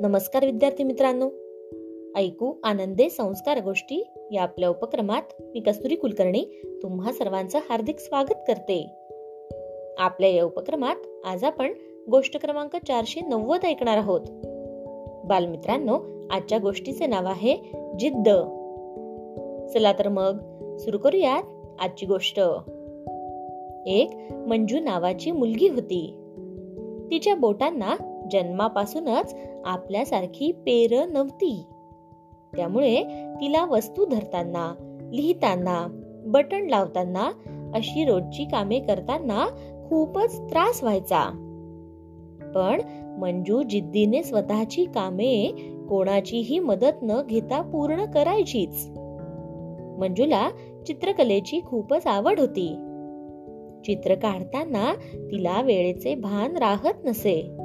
नमस्कार 0.00 0.44
विद्यार्थी 0.44 0.84
मित्रांनो. 0.84 1.30
ऐकू 2.16 2.52
आनंदे 2.64 3.10
संस्कार 3.10 3.60
गोष्टी 3.62 4.06
या 4.32 4.42
आपल्या 4.42 4.68
उपक्रमात 4.68 5.22
मी 5.40 5.60
कस्तुरी 5.60 5.96
कुलकर्णी 5.96 6.44
तुम्हा 6.82 7.12
सर्वांचं 7.12 7.58
हार्दिक 7.70 7.98
स्वागत 7.98 8.34
करते. 8.48 8.90
आपल्या 9.98 10.30
या 10.30 10.44
उपक्रमात 10.44 11.26
आज 11.26 11.44
आपण 11.44 11.72
गोष्ट 12.10 12.40
क्रमांक 12.40 12.76
चारशे 12.76 13.20
नव्वद 13.20 13.64
ऐकणार 13.64 13.96
आहोत. 13.96 14.20
बालमित्रांनो 15.26 16.00
आजच्या 16.30 16.58
गोष्टीचे 16.58 17.06
नाव 17.06 17.26
आहे 17.26 17.56
जिद्द. 17.98 18.28
चला 19.72 19.92
तर 19.92 20.08
मग 20.08 20.38
सुरू 20.76 20.98
करूयात 20.98 21.42
आजची 21.80 22.06
गोष्ट. 22.06 22.40
एक 23.86 24.10
मंजू 24.46 24.78
नावाची 24.80 25.30
मुलगी 25.30 25.68
होती. 25.68 26.14
तिच्या 27.10 27.34
बोटांना 27.34 28.12
जन्मापासूनच 28.30 29.34
आपल्यासारखी 29.66 30.52
पेर 30.52 31.06
नव्हती. 31.06 31.62
त्यामुळे 32.56 33.02
तिला 33.40 33.64
वस्तू 33.64 34.04
धरताना 34.04 34.74
लिहिताना 35.12 35.86
बटन 36.26 36.66
लावताना 36.66 37.30
अशी 37.74 38.04
रोजची 38.04 38.44
कामे 38.44 38.80
करताना 38.80 39.46
खूपच 39.88 40.40
त्रास 40.50 40.82
व्हायचा. 40.82 41.42
पण 42.54 42.80
मंजू 43.18 43.62
जिद्दीने 43.62 44.22
स्वतःची 44.22 44.84
कामे 44.84 45.46
कोणाचीही 45.88 46.58
मदत 46.58 47.02
न 47.02 47.22
घेता 47.28 47.62
पूर्ण 47.62 48.04
करायचीच. 48.04 48.88
मंजूला 49.98 50.50
चित्रकलेची 50.86 51.60
खूपच 51.66 52.06
आवड 52.06 52.40
होती. 52.40 52.68
चित्र 53.84 54.14
काढताना 54.14 54.94
तिला 55.16 55.62
वेळेचे 55.62 56.14
भान 56.14 56.56
राहत 56.56 57.04
नसे. 57.04 57.55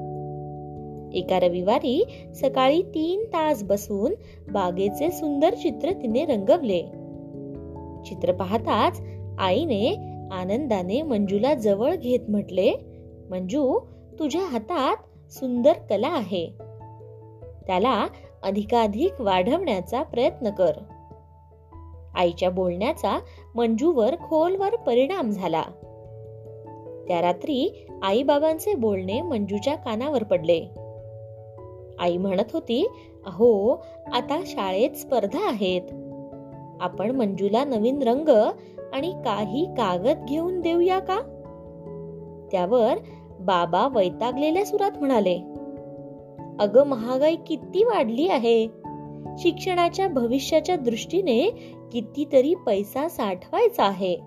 एका 1.13 1.39
रविवारी 1.39 2.05
सकाळी 2.35 2.81
तीन 2.81 3.23
तास 3.23 3.63
बसून 3.63 4.13
बागेचे 4.51 5.11
सुंदर 5.11 5.53
चित्र 5.53 5.91
तिने 5.91 6.25
रंगवले. 6.25 6.81
चित्र 8.05 8.31
पाहताच 8.31 9.01
आईने 9.39 9.95
आनंदाने 10.31 11.01
मंजूला 11.01 11.53
जवळ 11.53 11.95
घेत 11.95 12.19
म्हटले 12.29 12.73
मंजू 13.29 13.79
तुझ्या 14.19 14.41
हातात 14.41 14.95
सुंदर 15.31 15.73
कला 15.73 16.07
आहे. 16.07 16.45
त्याला 17.67 18.07
अधिकाधिक 18.43 19.21
वाढवण्याचा 19.21 20.03
प्रयत्न 20.03 20.49
कर. 20.49 20.71
आईच्या 22.15 22.49
बोलण्याचा 22.49 23.19
मंजूवर 23.55 24.15
खोलवर 24.15 24.75
परिणाम 24.75 25.29
झाला. 25.29 25.63
त्या 27.07 27.21
रात्री 27.21 27.87
आई 28.01 28.23
बाबांचे 28.23 28.75
बोलणे 28.75 29.21
मंजूच्या 29.21 29.75
कानावर 29.75 30.23
पडले. 30.23 30.67
आई 31.99 32.17
म्हणत 32.17 32.51
होती 32.53 32.87
अहो 33.25 33.83
आता 34.13 34.41
शाळेत 34.45 34.91
स्पर्धा 34.91 35.49
आहेत. 35.49 35.81
आपण 36.81 37.11
मंजूला 37.11 37.63
नवीन 37.63 38.01
रंग 38.01 38.29
आणि 38.93 39.11
काही 39.25 39.65
कागद 39.65 40.25
घेऊन 40.29 40.61
देऊया 40.61 40.99
का? 40.99 41.19
त्यावर 42.51 42.95
बाबा 43.39 43.87
वैतागलेल्या 43.87 44.65
सुरात 44.65 44.91
म्हणाले 44.99 45.39
अग 46.59 46.83
महागाई 46.87 47.35
किती 47.47 47.83
वाढली 47.83 48.27
आहे. 48.27 48.67
शिक्षणाच्या 49.37 50.07
भविष्याच्या 50.07 50.75
दृष्टीने 50.75 51.49
कितीतरी 51.91 52.55
पैसा 52.55 53.07
साठवायचा 53.07 53.83
आहे. 53.83 54.17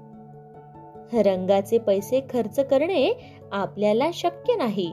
रंगाचे 1.13 1.79
पैसे 1.79 2.21
खर्च 2.31 2.61
करणे 2.61 3.35
आपल्याला 3.53 4.11
शक्य 4.15 4.55
नाही. 4.57 4.93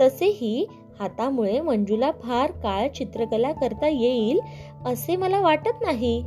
तसेही 0.00 0.66
हातामुळे 1.00 1.60
मंजूला 1.60 2.10
फार 2.10 2.50
काळ 2.50 2.88
चित्रकला 2.88 3.52
करता 3.52 3.88
येईल 3.88 4.40
असे 4.86 5.16
मला 5.16 5.40
वाटत 5.40 5.82
नाही. 5.82 6.24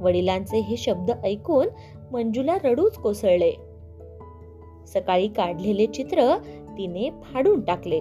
वडिलांचे 0.00 0.58
हे 0.58 0.76
शब्द 0.76 1.10
ऐकून 1.24 1.66
मंजूला 2.12 2.56
रडूच 2.64 2.94
कोसळले. 2.94 3.52
सकाळी 4.86 5.28
काढलेले 5.28 5.86
चित्र 5.86 6.36
तिने 6.78 7.10
फाडून 7.10 7.60
टाकले. 7.60 8.00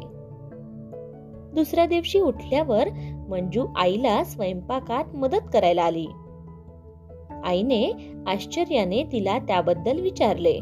दुसऱ्या 1.53 1.85
दिवशी 1.85 2.19
उठल्यावर 2.19 2.87
मंजू 3.29 3.67
आईला 3.75 4.23
स्वयंपाकात 4.23 5.15
मदत 5.15 5.49
करायला 5.53 5.83
आली. 5.83 6.07
आईने 7.43 8.11
आश्चर्याने 8.27 9.03
तिला 9.03 9.39
त्याबद्दल 9.39 10.01
विचारले. 10.01 10.59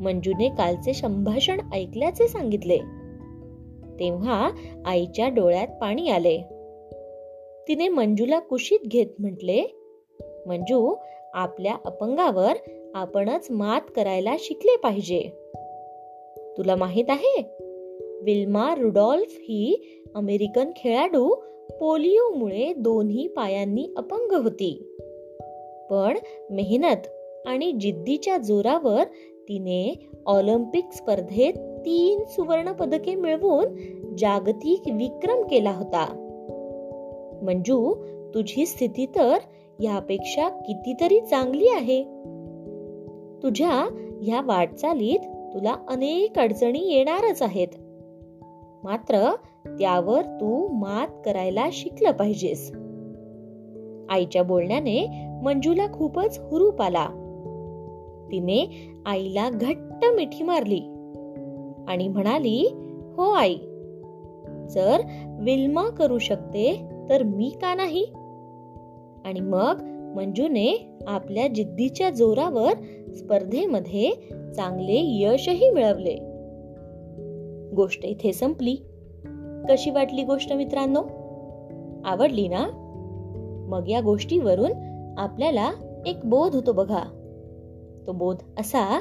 मंजूने 0.00 0.48
कालचे 0.48 0.92
संभाषण 0.92 1.60
ऐकल्याचे 1.72 2.28
सांगितले. 2.28 2.78
तेव्हा 4.00 4.50
आईच्या 4.84 5.28
डोळ्यात 5.28 5.68
पाणी 5.80 6.08
आले. 6.08 6.38
तिने 7.68 7.88
मंजूला 7.88 8.38
कुशीत 8.38 8.78
घेत 8.88 9.06
म्हटले 9.18 9.62
मंजू 10.46 10.94
आपल्या 11.34 11.74
अपंगावर 11.84 12.52
आपणच 12.94 13.46
मात 13.50 13.80
करायला 13.96 14.36
शिकले 14.38 14.76
पाहिजे. 14.76 15.20
तुला 16.58 16.76
माहीत 16.76 17.04
आहे 17.08 17.42
विल्मा 18.22 18.74
रुडॉल्फ 18.74 19.36
ही 19.40 19.88
अमेरिकन 20.14 20.70
खेळाडू 20.76 21.34
पोलिओमुळे 21.80 22.72
दोन्ही 22.72 23.26
पायांनी 23.26 23.88
अपंग 23.96 24.32
होती. 24.32 24.96
पण 25.90 26.18
मेहनत 26.50 27.06
आणि 27.46 27.72
जिद्दीच्या 27.72 28.36
जोरावर 28.36 29.04
तिने 29.48 30.10
ऑलिम्पिक 30.26 30.84
स्पर्धेत 30.92 31.52
तीन 31.86 32.24
सुवर्ण 32.24 32.72
पदके 32.72 33.14
मिळवून 33.14 33.64
जागतिक 34.18 34.82
विक्रम 34.94 35.42
केला 35.42 35.70
होता. 35.70 36.20
मंजू 37.42 37.94
तुझी 38.34 38.66
स्थिती 38.66 39.06
तर 39.06 39.36
यापेक्षा 39.80 40.48
कितीतरी 40.48 41.20
चांगली 41.20 41.68
आहे. 41.68 42.02
तुझ्या 43.42 43.88
या 44.22 44.40
वाटचालीत 44.40 45.20
तुला 45.54 45.76
अनेक 45.88 46.38
अडचणी 46.38 46.92
येणारच 46.92 47.42
आहेत. 47.42 47.68
मात्र 48.84 49.34
त्यावर 49.66 50.22
तू 50.22 50.68
मात 50.68 51.08
करायला 51.24 51.68
शिकलं 51.72 52.10
पाहिजेस. 52.10 52.72
आईच्या 54.10 54.42
बोलण्याने 54.42 55.26
मंजूला 55.42 55.86
खूपच 55.92 56.38
हुरूप 56.38 56.82
आला. 56.82 57.06
तिने 58.32 58.88
आईला 59.06 59.50
घट्ट 59.50 60.04
मिठी 60.04 60.44
मारली. 60.44 60.80
आणि 61.88 62.08
म्हणाली 62.08 62.68
हो 63.16 63.30
आई. 63.30 63.54
जर 64.68 65.00
विल्मा 65.40 65.88
करू 65.88 66.18
शकते 66.18 66.82
तर 67.10 67.22
मी 67.22 67.48
का 67.48 67.74
नाही? 67.74 68.04
आणि 69.24 69.40
मग 69.40 69.80
मंजूने 70.16 70.98
आपल्या 71.06 71.48
जिद्दीच्या 71.48 72.10
जोरावर 72.10 72.72
स्पर्धेमध्ये 73.14 74.10
चांगले 74.56 75.00
यशही 75.04 75.70
मिळवले. 75.70 76.14
गोष्ट 77.74 78.04
इथे 78.04 78.32
संपली. 78.32 78.76
कशी 79.68 79.90
वाटली 79.90 80.22
गोष्ट 80.22 80.52
मित्रांनो? 80.52 81.02
आवडली 82.04 82.48
ना? 82.48 82.66
मग 83.68 83.88
या 83.88 84.00
गोष्टीवरून 84.00 84.72
आपल्याला 85.18 85.72
एक 86.06 86.16
बोध 86.24 86.54
होतो 86.54 86.72
बघा. 86.72 87.02
तो 88.06 88.12
बोध 88.12 88.36
असा 88.58 89.00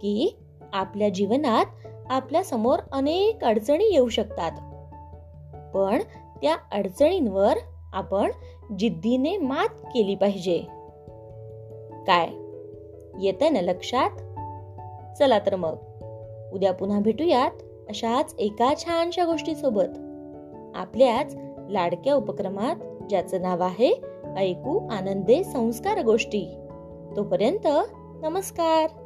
की 0.00 0.36
आपल्या 0.72 1.08
जीवनात 1.08 1.64
आपल्यासमोर 2.12 2.78
अनेक 2.92 3.44
अडचणी 3.44 3.84
येऊ 3.84 4.08
शकतात. 4.08 4.52
पण 5.74 6.02
त्या 6.42 6.56
अडचणींवर 6.72 7.54
आपण 7.92 8.30
जिद्दीने 8.78 9.36
मात 9.36 9.68
केली 9.68 10.14
पाहिजे. 10.14 10.58
काय? 12.06 12.28
येत 13.26 13.52
ना 13.52 13.60
लक्षात? 13.60 14.10
चला 15.18 15.38
तर 15.38 15.56
मग. 15.56 15.74
उद्या 16.52 16.72
पुन्हा 16.72 17.00
भेटूयात 17.00 17.50
अशाच 17.88 18.34
एका 18.38 18.74
छानशा 18.78 19.24
गोष्टीसोबत. 19.24 19.98
आपल्याच 20.76 21.36
लाडक्या 21.68 22.14
उपक्रमात 22.14 22.76
ज्याचं 23.08 23.42
नाव 23.42 23.62
आहे 23.62 24.02
ऐकू 24.36 24.88
आनंदे 24.88 25.44
संस्कार 25.44 26.02
गोष्टी. 26.02 26.46
तोपर्यंत 27.16 27.66
नमस्कार! 28.22 29.01